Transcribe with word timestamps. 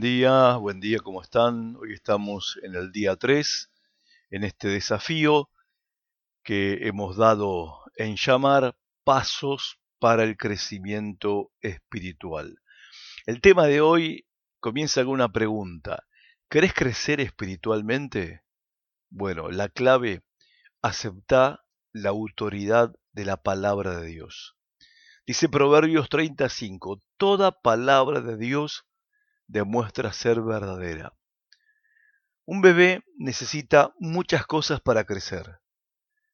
Buen 0.00 0.12
día, 0.12 0.56
buen 0.56 0.80
día, 0.80 0.98
¿cómo 1.00 1.20
están? 1.20 1.76
Hoy 1.76 1.92
estamos 1.92 2.58
en 2.62 2.74
el 2.74 2.90
día 2.90 3.16
3, 3.16 3.70
en 4.30 4.44
este 4.44 4.68
desafío 4.68 5.50
que 6.42 6.88
hemos 6.88 7.18
dado 7.18 7.82
en 7.96 8.16
llamar 8.16 8.74
pasos 9.04 9.78
para 9.98 10.24
el 10.24 10.38
crecimiento 10.38 11.52
espiritual. 11.60 12.62
El 13.26 13.42
tema 13.42 13.66
de 13.66 13.82
hoy 13.82 14.26
comienza 14.58 15.04
con 15.04 15.12
una 15.12 15.30
pregunta. 15.30 16.06
¿Querés 16.48 16.72
crecer 16.72 17.20
espiritualmente? 17.20 18.42
Bueno, 19.10 19.50
la 19.50 19.68
clave, 19.68 20.22
acepta 20.80 21.62
la 21.92 22.08
autoridad 22.08 22.90
de 23.12 23.26
la 23.26 23.36
palabra 23.36 24.00
de 24.00 24.06
Dios. 24.06 24.56
Dice 25.26 25.50
Proverbios 25.50 26.08
35, 26.08 27.02
toda 27.18 27.60
palabra 27.60 28.22
de 28.22 28.38
Dios 28.38 28.86
demuestra 29.50 30.12
ser 30.12 30.40
verdadera. 30.40 31.12
Un 32.44 32.60
bebé 32.62 33.02
necesita 33.16 33.92
muchas 33.98 34.46
cosas 34.46 34.80
para 34.80 35.04
crecer, 35.04 35.60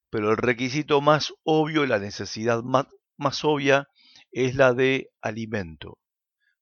pero 0.09 0.31
el 0.31 0.37
requisito 0.37 1.01
más 1.01 1.33
obvio, 1.43 1.85
la 1.85 1.99
necesidad 1.99 2.63
más, 2.63 3.43
obvia, 3.43 3.89
es 4.31 4.55
la 4.55 4.73
de 4.73 5.11
alimento. 5.21 5.99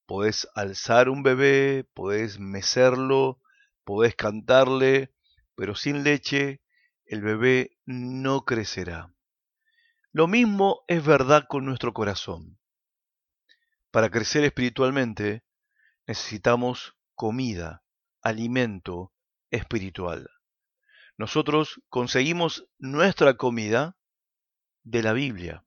Podés 0.05 0.47
alzar 0.55 1.09
un 1.09 1.23
bebé, 1.23 1.85
podés 1.93 2.39
mecerlo, 2.39 3.41
podés 3.83 4.15
cantarle, 4.15 5.13
pero 5.55 5.75
sin 5.75 6.03
leche 6.03 6.61
el 7.05 7.21
bebé 7.21 7.77
no 7.85 8.45
crecerá. 8.45 9.13
Lo 10.11 10.27
mismo 10.27 10.83
es 10.87 11.05
verdad 11.05 11.45
con 11.49 11.65
nuestro 11.65 11.93
corazón. 11.93 12.57
Para 13.91 14.09
crecer 14.09 14.43
espiritualmente 14.43 15.43
necesitamos 16.07 16.95
comida, 17.15 17.83
alimento 18.21 19.13
espiritual. 19.51 20.29
Nosotros 21.17 21.81
conseguimos 21.89 22.67
nuestra 22.77 23.37
comida 23.37 23.97
de 24.83 25.01
la 25.01 25.13
Biblia, 25.13 25.65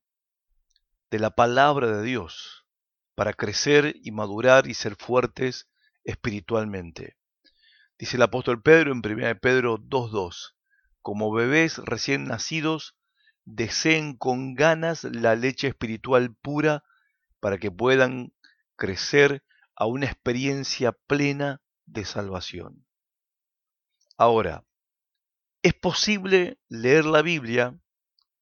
de 1.11 1.19
la 1.19 1.31
palabra 1.31 1.89
de 1.89 2.03
Dios, 2.03 2.67
para 3.15 3.33
crecer 3.33 3.97
y 4.03 4.13
madurar 4.13 4.67
y 4.67 4.75
ser 4.75 4.95
fuertes 4.95 5.69
espiritualmente. 6.05 7.17
Dice 7.99 8.17
el 8.17 8.23
apóstol 8.23 8.63
Pedro 8.63 8.93
en 8.93 8.99
1 9.05 9.41
Pedro 9.41 9.79
2.2, 9.79 10.55
como 11.03 11.33
bebés 11.33 11.79
recién 11.79 12.25
nacidos, 12.25 12.97
deseen 13.45 14.17
con 14.17 14.55
ganas 14.55 15.05
la 15.05 15.35
leche 15.35 15.69
espiritual 15.69 16.37
pura 16.37 16.85
para 17.41 17.59
que 17.59 17.71
puedan 17.71 18.33
crecer 18.77 19.43
a 19.79 19.87
una 19.87 20.07
experiencia 20.07 20.91
plena 20.91 21.63
de 21.87 22.05
salvación. 22.05 22.85
Ahora, 24.17 24.65
es 25.63 25.73
posible 25.73 26.59
leer 26.69 27.05
la 27.05 27.23
Biblia 27.23 27.79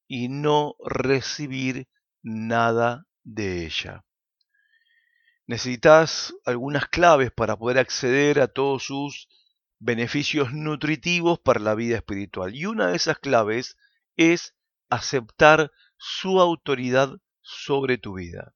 y 0.08 0.28
no 0.28 0.76
recibir 0.82 1.88
nada 2.22 3.06
de 3.22 3.66
ella. 3.66 4.06
Necesitas 5.46 6.34
algunas 6.46 6.86
claves 6.86 7.30
para 7.30 7.58
poder 7.58 7.78
acceder 7.78 8.40
a 8.40 8.48
todos 8.48 8.84
sus 8.84 9.28
beneficios 9.78 10.54
nutritivos 10.54 11.38
para 11.38 11.60
la 11.60 11.74
vida 11.74 11.96
espiritual. 11.96 12.54
Y 12.54 12.64
una 12.64 12.88
de 12.88 12.96
esas 12.96 13.18
claves 13.18 13.76
es 14.16 14.54
aceptar 14.88 15.70
su 15.98 16.40
autoridad 16.40 17.18
sobre 17.42 17.98
tu 17.98 18.14
vida. 18.14 18.55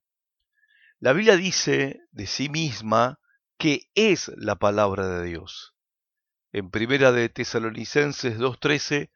La 1.02 1.14
Biblia 1.14 1.38
dice 1.38 2.02
de 2.10 2.26
sí 2.26 2.50
misma 2.50 3.18
que 3.56 3.88
es 3.94 4.30
la 4.36 4.56
palabra 4.56 5.08
de 5.08 5.24
Dios. 5.28 5.74
En 6.52 6.70
primera 6.70 7.10
de 7.10 7.30
Tesalonicenses 7.30 8.36
2:13 8.38 9.10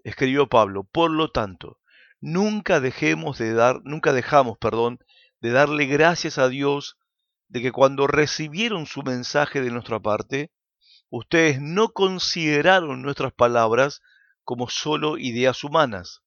escribió 0.00 0.50
Pablo, 0.50 0.84
por 0.84 1.10
lo 1.10 1.30
tanto, 1.30 1.80
nunca 2.20 2.78
dejemos 2.78 3.38
de 3.38 3.54
dar, 3.54 3.80
nunca 3.84 4.12
dejamos, 4.12 4.58
perdón, 4.58 4.98
de 5.40 5.52
darle 5.52 5.86
gracias 5.86 6.36
a 6.36 6.50
Dios 6.50 6.98
de 7.48 7.62
que 7.62 7.72
cuando 7.72 8.06
recibieron 8.06 8.84
su 8.84 9.02
mensaje 9.02 9.62
de 9.62 9.70
nuestra 9.70 10.00
parte, 10.00 10.52
ustedes 11.08 11.58
no 11.58 11.88
consideraron 11.88 13.00
nuestras 13.00 13.32
palabras 13.32 14.02
como 14.42 14.68
solo 14.68 15.16
ideas 15.16 15.64
humanas. 15.64 16.20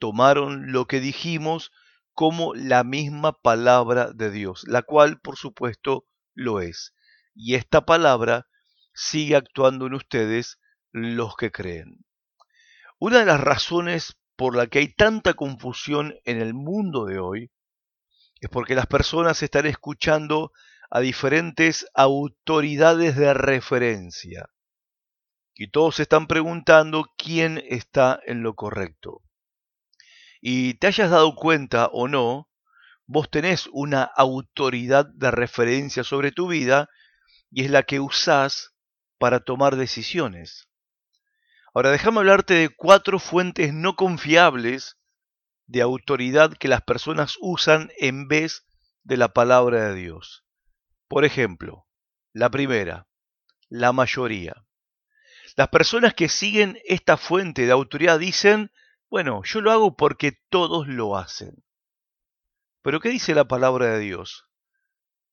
Tomaron 0.00 0.72
lo 0.72 0.86
que 0.88 0.98
dijimos 0.98 1.70
como 2.14 2.54
la 2.54 2.84
misma 2.84 3.32
palabra 3.32 4.12
de 4.12 4.30
Dios, 4.30 4.64
la 4.66 4.82
cual 4.82 5.20
por 5.20 5.36
supuesto 5.36 6.06
lo 6.34 6.60
es. 6.60 6.94
Y 7.34 7.54
esta 7.54 7.84
palabra 7.86 8.46
sigue 8.94 9.36
actuando 9.36 9.86
en 9.86 9.94
ustedes 9.94 10.58
los 10.92 11.36
que 11.36 11.50
creen. 11.50 12.04
Una 12.98 13.20
de 13.20 13.26
las 13.26 13.40
razones 13.40 14.16
por 14.36 14.56
la 14.56 14.66
que 14.66 14.80
hay 14.80 14.92
tanta 14.92 15.34
confusión 15.34 16.14
en 16.24 16.40
el 16.40 16.54
mundo 16.54 17.04
de 17.04 17.18
hoy 17.18 17.50
es 18.40 18.50
porque 18.50 18.74
las 18.74 18.86
personas 18.86 19.42
están 19.42 19.66
escuchando 19.66 20.52
a 20.90 21.00
diferentes 21.00 21.86
autoridades 21.94 23.16
de 23.16 23.32
referencia 23.34 24.48
y 25.54 25.68
todos 25.70 26.00
están 26.00 26.26
preguntando 26.26 27.06
quién 27.16 27.62
está 27.66 28.20
en 28.26 28.42
lo 28.42 28.54
correcto 28.54 29.22
y 30.42 30.74
te 30.74 30.88
hayas 30.88 31.08
dado 31.10 31.36
cuenta 31.36 31.86
o 31.86 32.08
no, 32.08 32.50
vos 33.06 33.30
tenés 33.30 33.68
una 33.72 34.02
autoridad 34.02 35.06
de 35.06 35.30
referencia 35.30 36.02
sobre 36.02 36.32
tu 36.32 36.48
vida 36.48 36.90
y 37.50 37.64
es 37.64 37.70
la 37.70 37.84
que 37.84 38.00
usás 38.00 38.74
para 39.18 39.38
tomar 39.38 39.76
decisiones. 39.76 40.68
Ahora 41.72 41.92
déjame 41.92 42.18
hablarte 42.18 42.54
de 42.54 42.68
cuatro 42.70 43.20
fuentes 43.20 43.72
no 43.72 43.94
confiables 43.94 44.98
de 45.66 45.80
autoridad 45.80 46.54
que 46.54 46.68
las 46.68 46.82
personas 46.82 47.36
usan 47.40 47.90
en 47.98 48.26
vez 48.26 48.66
de 49.04 49.16
la 49.16 49.28
palabra 49.28 49.88
de 49.88 49.94
Dios. 49.94 50.44
Por 51.06 51.24
ejemplo, 51.24 51.86
la 52.32 52.50
primera, 52.50 53.06
la 53.68 53.92
mayoría. 53.92 54.64
Las 55.56 55.68
personas 55.68 56.14
que 56.14 56.28
siguen 56.28 56.78
esta 56.84 57.16
fuente 57.16 57.64
de 57.64 57.72
autoridad 57.72 58.18
dicen, 58.18 58.72
bueno, 59.12 59.42
yo 59.44 59.60
lo 59.60 59.70
hago 59.70 59.94
porque 59.94 60.32
todos 60.48 60.88
lo 60.88 61.18
hacen. 61.18 61.62
Pero 62.80 62.98
¿qué 62.98 63.10
dice 63.10 63.34
la 63.34 63.44
palabra 63.44 63.92
de 63.92 63.98
Dios? 63.98 64.46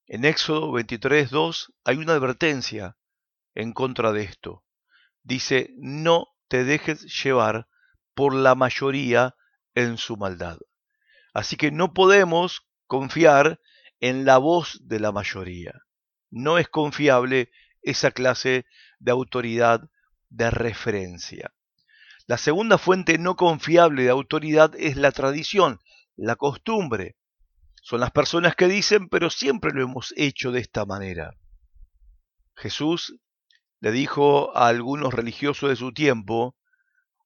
En 0.05 0.25
Éxodo 0.25 0.73
23.2 0.73 1.73
hay 1.85 1.95
una 1.95 2.11
advertencia 2.11 2.97
en 3.55 3.71
contra 3.71 4.11
de 4.11 4.23
esto. 4.23 4.65
Dice, 5.23 5.69
no 5.77 6.27
te 6.49 6.65
dejes 6.65 7.05
llevar 7.23 7.69
por 8.15 8.35
la 8.35 8.53
mayoría 8.53 9.37
en 9.75 9.97
su 9.97 10.17
maldad. 10.17 10.57
Así 11.33 11.55
que 11.55 11.71
no 11.71 11.93
podemos 11.93 12.67
confiar 12.85 13.61
en 14.01 14.25
la 14.25 14.39
voz 14.39 14.77
de 14.89 14.99
la 14.99 15.13
mayoría. 15.13 15.71
No 16.29 16.57
es 16.57 16.67
confiable 16.67 17.49
esa 17.81 18.11
clase 18.11 18.65
de 18.99 19.11
autoridad 19.11 19.89
de 20.27 20.51
referencia. 20.51 21.53
La 22.29 22.37
segunda 22.37 22.77
fuente 22.77 23.17
no 23.17 23.35
confiable 23.35 24.03
de 24.03 24.11
autoridad 24.11 24.75
es 24.77 24.97
la 24.97 25.11
tradición, 25.11 25.79
la 26.15 26.35
costumbre. 26.35 27.17
Son 27.81 27.99
las 27.99 28.11
personas 28.11 28.55
que 28.55 28.67
dicen, 28.67 29.09
pero 29.09 29.31
siempre 29.31 29.71
lo 29.73 29.81
hemos 29.81 30.13
hecho 30.15 30.51
de 30.51 30.59
esta 30.59 30.85
manera. 30.85 31.33
Jesús 32.55 33.15
le 33.79 33.91
dijo 33.91 34.55
a 34.55 34.67
algunos 34.67 35.11
religiosos 35.11 35.71
de 35.71 35.75
su 35.75 35.91
tiempo, 35.91 36.55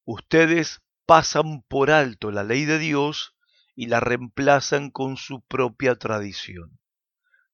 ustedes 0.06 0.82
pasan 1.06 1.64
por 1.68 1.92
alto 1.92 2.32
la 2.32 2.46
ley 2.46 2.64
de 2.64 2.80
Dios 2.80 3.36
y 3.76 3.88
la 3.88 4.00
reemplazan 4.00 4.90
con 4.90 5.18
su 5.18 5.42
propia 5.42 5.96
tradición. 5.96 6.80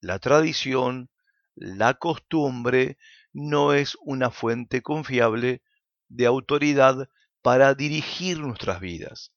La 0.02 0.20
tradición, 0.20 1.10
la 1.56 1.96
costumbre, 1.96 3.00
no 3.34 3.74
es 3.74 3.98
una 4.02 4.30
fuente 4.30 4.84
confiable 4.84 5.64
de 6.10 6.28
autoridad 6.28 7.10
para 7.42 7.74
dirigir 7.74 8.40
nuestras 8.40 8.80
vidas. 8.80 9.32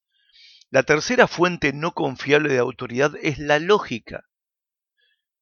La 0.71 0.83
tercera 0.83 1.27
fuente 1.27 1.73
no 1.73 1.93
confiable 1.93 2.53
de 2.53 2.59
autoridad 2.59 3.13
es 3.23 3.39
la 3.39 3.59
lógica. 3.59 4.25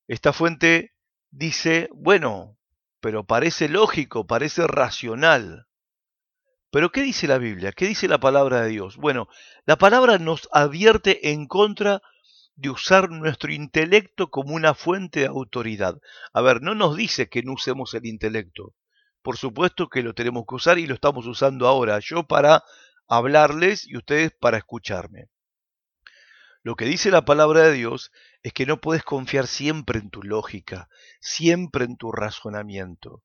Esta 0.08 0.32
fuente 0.32 0.94
dice, 1.30 1.88
bueno, 1.92 2.58
pero 3.00 3.24
parece 3.24 3.68
lógico, 3.68 4.26
parece 4.26 4.66
racional. 4.66 5.68
Pero 6.70 6.90
¿qué 6.90 7.02
dice 7.02 7.26
la 7.26 7.38
Biblia? 7.38 7.72
¿Qué 7.72 7.86
dice 7.86 8.08
la 8.08 8.18
palabra 8.18 8.62
de 8.62 8.70
Dios? 8.70 8.96
Bueno, 8.96 9.28
la 9.66 9.76
palabra 9.76 10.18
nos 10.18 10.48
advierte 10.52 11.30
en 11.30 11.46
contra 11.46 12.02
de 12.56 12.70
usar 12.70 13.10
nuestro 13.10 13.52
intelecto 13.52 14.30
como 14.30 14.54
una 14.54 14.74
fuente 14.74 15.20
de 15.20 15.26
autoridad. 15.26 16.00
A 16.32 16.42
ver, 16.42 16.60
no 16.60 16.74
nos 16.74 16.96
dice 16.96 17.28
que 17.28 17.42
no 17.42 17.54
usemos 17.54 17.94
el 17.94 18.06
intelecto 18.06 18.74
por 19.22 19.36
supuesto 19.36 19.88
que 19.88 20.02
lo 20.02 20.14
tenemos 20.14 20.44
que 20.48 20.54
usar 20.54 20.78
y 20.78 20.86
lo 20.86 20.94
estamos 20.94 21.26
usando 21.26 21.66
ahora, 21.66 21.98
yo 22.00 22.24
para 22.24 22.64
hablarles 23.08 23.86
y 23.86 23.96
ustedes 23.96 24.32
para 24.32 24.58
escucharme. 24.58 25.28
Lo 26.62 26.76
que 26.76 26.84
dice 26.84 27.10
la 27.10 27.24
palabra 27.24 27.62
de 27.62 27.72
Dios 27.72 28.12
es 28.42 28.52
que 28.52 28.66
no 28.66 28.80
puedes 28.80 29.02
confiar 29.02 29.46
siempre 29.46 29.98
en 29.98 30.10
tu 30.10 30.22
lógica, 30.22 30.88
siempre 31.20 31.84
en 31.84 31.96
tu 31.96 32.12
razonamiento. 32.12 33.22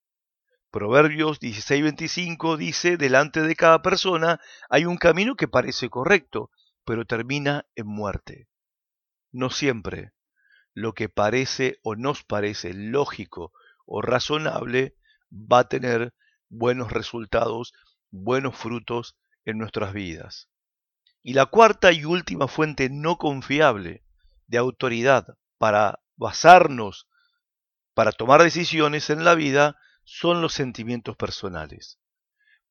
Proverbios 0.71 1.39
16:25 1.39 2.57
dice, 2.57 2.98
delante 2.98 3.41
de 3.41 3.56
cada 3.56 3.81
persona 3.81 4.39
hay 4.69 4.86
un 4.86 4.98
camino 4.98 5.36
que 5.36 5.48
parece 5.48 5.89
correcto, 5.89 6.50
pero 6.86 7.06
termina 7.06 7.65
en 7.75 7.88
muerte. 7.88 8.48
No 9.31 9.50
siempre 9.50 10.13
lo 10.74 10.94
que 10.94 11.07
parece 11.07 11.80
o 11.83 11.95
nos 11.95 12.24
parece 12.24 12.74
lógico 12.74 13.53
o 13.86 14.01
razonable 14.01 14.95
va 15.31 15.60
a 15.60 15.68
tener 15.68 16.13
buenos 16.50 16.92
resultados, 16.92 17.74
buenos 18.12 18.56
frutos 18.56 19.18
en 19.45 19.57
nuestras 19.57 19.94
vidas. 19.94 20.50
Y 21.22 21.33
la 21.33 21.48
cuarta 21.48 21.92
y 21.92 22.06
última 22.06 22.48
fuente 22.48 22.89
no 22.89 23.18
confiable 23.18 24.04
de 24.48 24.57
autoridad 24.57 25.38
para 25.57 26.00
basarnos, 26.16 27.07
para 27.94 28.12
tomar 28.12 28.44
decisiones 28.44 29.10
en 29.10 29.24
la 29.24 29.36
vida, 29.36 29.77
son 30.04 30.42
los 30.42 30.54
sentimientos 30.54 31.16
personales. 31.18 32.00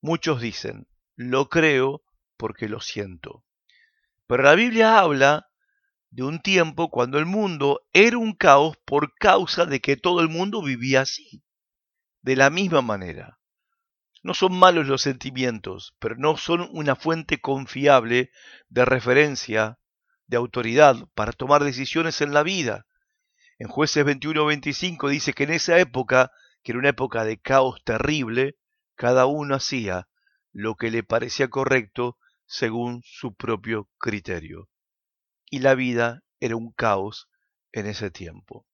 Muchos 0.00 0.40
dicen, 0.40 0.86
lo 1.16 1.48
creo 1.48 2.02
porque 2.36 2.68
lo 2.68 2.80
siento. 2.80 3.44
Pero 4.26 4.42
la 4.42 4.54
Biblia 4.54 4.98
habla 4.98 5.48
de 6.10 6.22
un 6.22 6.40
tiempo 6.40 6.90
cuando 6.90 7.18
el 7.18 7.26
mundo 7.26 7.86
era 7.92 8.18
un 8.18 8.34
caos 8.34 8.76
por 8.84 9.14
causa 9.14 9.66
de 9.66 9.80
que 9.80 9.96
todo 9.96 10.20
el 10.20 10.28
mundo 10.28 10.62
vivía 10.62 11.00
así, 11.00 11.42
de 12.24 12.36
la 12.36 12.48
misma 12.48 12.80
manera. 12.80 13.38
No 14.22 14.32
son 14.32 14.58
malos 14.58 14.86
los 14.86 15.02
sentimientos, 15.02 15.94
pero 15.98 16.16
no 16.16 16.38
son 16.38 16.70
una 16.72 16.96
fuente 16.96 17.38
confiable 17.38 18.30
de 18.70 18.86
referencia, 18.86 19.78
de 20.26 20.38
autoridad 20.38 21.06
para 21.14 21.32
tomar 21.32 21.62
decisiones 21.62 22.22
en 22.22 22.32
la 22.32 22.42
vida. 22.42 22.86
En 23.58 23.68
jueces 23.68 24.06
21-25 24.06 25.10
dice 25.10 25.34
que 25.34 25.44
en 25.44 25.50
esa 25.50 25.78
época, 25.78 26.32
que 26.62 26.72
era 26.72 26.78
una 26.78 26.88
época 26.88 27.26
de 27.26 27.38
caos 27.38 27.84
terrible, 27.84 28.56
cada 28.94 29.26
uno 29.26 29.56
hacía 29.56 30.08
lo 30.50 30.76
que 30.76 30.90
le 30.90 31.02
parecía 31.02 31.50
correcto 31.50 32.16
según 32.46 33.02
su 33.04 33.34
propio 33.34 33.90
criterio. 33.98 34.70
Y 35.50 35.58
la 35.58 35.74
vida 35.74 36.22
era 36.40 36.56
un 36.56 36.72
caos 36.72 37.28
en 37.70 37.84
ese 37.84 38.10
tiempo. 38.10 38.66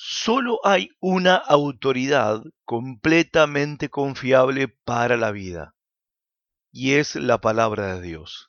Solo 0.00 0.60
hay 0.62 0.90
una 1.00 1.34
autoridad 1.34 2.44
completamente 2.64 3.88
confiable 3.88 4.68
para 4.68 5.16
la 5.16 5.32
vida, 5.32 5.74
y 6.70 6.92
es 6.92 7.16
la 7.16 7.40
palabra 7.40 7.96
de 7.96 8.02
Dios. 8.02 8.48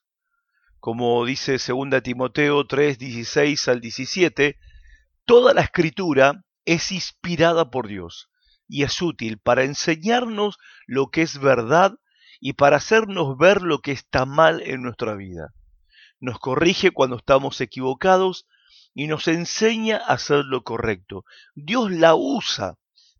Como 0.80 1.26
dice 1.26 1.54
2 1.54 2.04
Timoteo 2.04 2.68
3, 2.68 3.00
16 3.00 3.68
al 3.68 3.82
17, 3.82 4.60
toda 5.26 5.56
la 5.56 5.62
escritura 5.62 6.46
es 6.66 6.92
inspirada 6.92 7.72
por 7.72 7.88
Dios 7.88 8.30
y 8.68 8.84
es 8.84 9.02
útil 9.02 9.40
para 9.40 9.64
enseñarnos 9.64 10.60
lo 10.86 11.08
que 11.08 11.24
es 11.24 11.40
verdad 11.40 11.96
y 12.40 12.54
para 12.54 12.78
hacernos 12.78 13.40
ver 13.40 13.64
lo 13.64 13.80
que 13.80 13.92
está 13.92 14.28
mal 14.28 14.62
en 14.62 14.84
nuestra 14.84 15.16
vida. 15.16 15.56
Nos 16.20 16.38
corrige 16.38 16.92
cuando 16.92 17.16
estamos 17.16 17.60
equivocados 17.60 18.46
y 18.94 19.08
nos 19.08 19.28
enseña 19.28 19.98
a 19.98 20.14
hacer 20.14 20.46
lo 20.46 20.64
correcto. 20.64 21.26
Dios 21.56 21.92
la 21.92 22.16
usa 22.16 22.76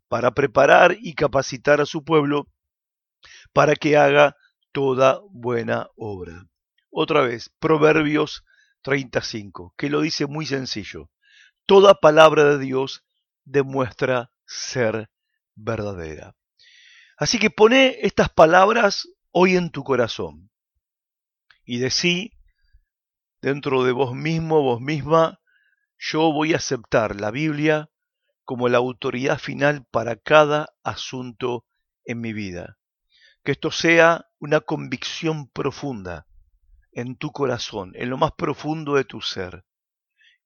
para 0.08 0.32
preparar 0.32 0.96
y 1.00 1.14
capacitar 1.14 1.80
a 1.80 1.86
su 1.86 2.04
pueblo 2.04 2.48
para 3.52 3.74
que 3.74 3.96
haga 3.96 4.36
toda 4.72 5.20
buena 5.30 5.88
obra. 5.96 6.46
Otra 6.90 7.22
vez, 7.22 7.50
Proverbios 7.58 8.44
35, 8.82 9.74
que 9.76 9.90
lo 9.90 10.00
dice 10.00 10.26
muy 10.26 10.46
sencillo. 10.46 11.10
Toda 11.66 11.94
palabra 11.94 12.44
de 12.44 12.58
Dios 12.58 13.04
demuestra 13.44 14.32
ser 14.46 15.10
verdadera. 15.54 16.34
Así 17.16 17.38
que 17.38 17.50
pone 17.50 17.98
estas 18.00 18.30
palabras 18.30 19.08
hoy 19.30 19.56
en 19.56 19.70
tu 19.70 19.84
corazón 19.84 20.50
y 21.64 21.78
decí 21.78 22.32
dentro 23.40 23.84
de 23.84 23.92
vos 23.92 24.14
mismo, 24.14 24.62
vos 24.62 24.80
misma, 24.80 25.39
yo 26.00 26.32
voy 26.32 26.54
a 26.54 26.56
aceptar 26.56 27.20
la 27.20 27.30
Biblia 27.30 27.90
como 28.44 28.68
la 28.68 28.78
autoridad 28.78 29.38
final 29.38 29.84
para 29.90 30.16
cada 30.16 30.74
asunto 30.82 31.66
en 32.04 32.22
mi 32.22 32.32
vida. 32.32 32.78
Que 33.44 33.52
esto 33.52 33.70
sea 33.70 34.26
una 34.38 34.60
convicción 34.60 35.48
profunda 35.50 36.26
en 36.92 37.16
tu 37.16 37.32
corazón, 37.32 37.92
en 37.94 38.08
lo 38.08 38.16
más 38.16 38.32
profundo 38.32 38.94
de 38.94 39.04
tu 39.04 39.20
ser. 39.20 39.66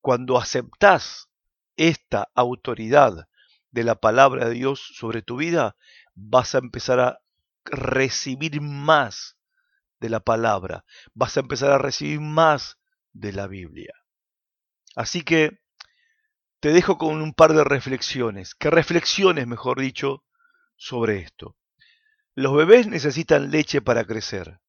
Cuando 0.01 0.39
aceptas 0.39 1.31
esta 1.77 2.29
autoridad 2.35 3.29
de 3.71 3.85
la 3.85 3.95
palabra 3.95 4.49
de 4.49 4.55
Dios 4.55 4.81
sobre 4.97 5.23
tu 5.23 5.37
vida, 5.37 5.77
vas 6.15 6.57
a 6.57 6.59
empezar 6.59 6.99
a 6.99 7.21
recibir 7.65 8.61
más 8.61 9.39
de 10.00 10.11
la 10.11 10.21
palabra, 10.21 10.85
vas 11.15 11.37
a 11.37 11.41
empezar 11.41 11.71
a 11.71 11.79
recibir 11.79 12.21
más 12.21 12.79
de 13.12 13.33
la 13.33 13.47
Biblia. 13.47 14.04
Así 14.94 15.23
que 15.23 15.58
te 16.61 16.73
dejo 16.73 16.99
con 16.99 17.20
un 17.20 17.35
par 17.35 17.52
de 17.52 17.64
reflexiones, 17.64 18.55
que 18.55 18.70
reflexiones, 18.70 19.46
mejor 19.46 19.81
dicho, 19.81 20.25
sobre 20.76 21.19
esto. 21.19 21.56
Los 22.35 22.56
bebés 22.56 22.87
necesitan 22.87 23.50
leche 23.50 23.82
para 23.82 24.05
crecer. 24.05 24.61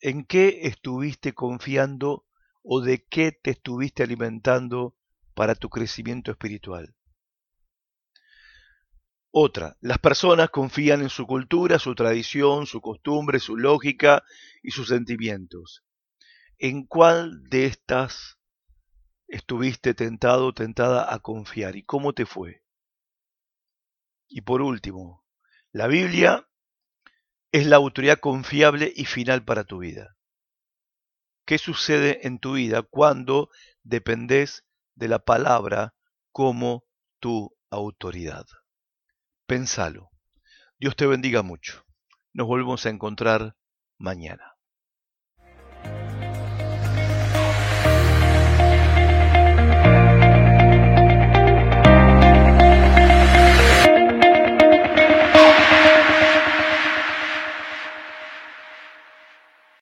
¿En 0.00 0.24
qué 0.24 0.60
estuviste 0.62 1.34
confiando 1.34 2.26
o 2.62 2.80
de 2.80 3.04
qué 3.06 3.32
te 3.32 3.52
estuviste 3.52 4.02
alimentando 4.02 4.96
para 5.34 5.54
tu 5.54 5.68
crecimiento 5.68 6.30
espiritual? 6.30 6.94
Otra, 9.30 9.76
las 9.80 9.98
personas 9.98 10.50
confían 10.50 11.02
en 11.02 11.10
su 11.10 11.26
cultura, 11.26 11.78
su 11.78 11.94
tradición, 11.94 12.66
su 12.66 12.80
costumbre, 12.80 13.38
su 13.38 13.56
lógica 13.56 14.24
y 14.62 14.72
sus 14.72 14.88
sentimientos. 14.88 15.84
¿En 16.58 16.84
cuál 16.84 17.44
de 17.44 17.66
estas 17.66 18.39
estuviste 19.30 19.94
tentado 19.94 20.52
tentada 20.52 21.12
a 21.12 21.20
confiar 21.20 21.76
y 21.76 21.84
cómo 21.84 22.12
te 22.12 22.26
fue. 22.26 22.62
Y 24.28 24.42
por 24.42 24.60
último, 24.60 25.24
la 25.72 25.86
Biblia 25.86 26.48
es 27.52 27.66
la 27.66 27.76
autoridad 27.76 28.18
confiable 28.18 28.92
y 28.94 29.04
final 29.04 29.44
para 29.44 29.64
tu 29.64 29.78
vida. 29.78 30.16
¿Qué 31.44 31.58
sucede 31.58 32.26
en 32.26 32.38
tu 32.38 32.54
vida 32.54 32.82
cuando 32.82 33.50
dependes 33.82 34.66
de 34.94 35.08
la 35.08 35.20
palabra 35.20 35.94
como 36.32 36.84
tu 37.18 37.56
autoridad? 37.70 38.46
Pensalo. 39.46 40.10
Dios 40.78 40.96
te 40.96 41.06
bendiga 41.06 41.42
mucho. 41.42 41.84
Nos 42.32 42.46
volvemos 42.46 42.86
a 42.86 42.90
encontrar 42.90 43.56
mañana. 43.98 44.59